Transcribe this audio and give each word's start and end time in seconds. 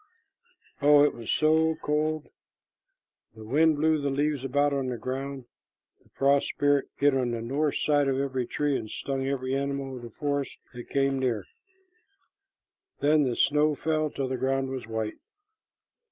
Oh, 0.81 1.03
it 1.03 1.13
was 1.13 1.31
so 1.31 1.75
cold! 1.75 2.27
The 3.35 3.43
wind 3.43 3.75
blew 3.75 4.01
the 4.01 4.09
leaves 4.09 4.43
about 4.43 4.73
on 4.73 4.87
the 4.87 4.97
ground. 4.97 5.45
The 6.01 6.09
frost 6.09 6.47
spirit 6.47 6.89
hid 6.95 7.13
on 7.15 7.29
the 7.29 7.41
north 7.43 7.75
side 7.75 8.07
of 8.07 8.17
every 8.17 8.47
tree, 8.47 8.75
and 8.75 8.89
stung 8.89 9.27
every 9.27 9.53
animal 9.53 9.95
of 9.95 10.01
the 10.01 10.09
forest 10.09 10.57
that 10.73 10.89
came 10.89 11.19
near. 11.19 11.45
Then 12.99 13.25
the 13.25 13.35
snow 13.35 13.75
fell 13.75 14.09
till 14.09 14.27
the 14.27 14.37
ground 14.37 14.69
was 14.71 14.87
white. 14.87 15.19